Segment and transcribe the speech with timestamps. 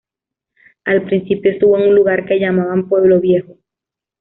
[0.85, 3.59] Al principio estuvo en un lugar que llamaban "Pueblo Viejo".